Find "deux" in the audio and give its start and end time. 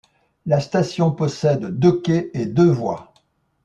1.77-2.01, 2.47-2.71